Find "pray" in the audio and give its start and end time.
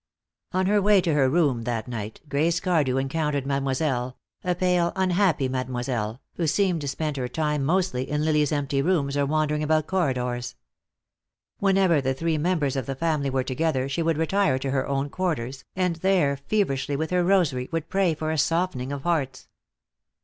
17.87-18.15